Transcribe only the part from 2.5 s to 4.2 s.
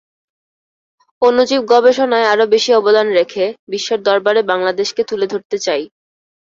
বেশি অবদান রেখে বিশ্বের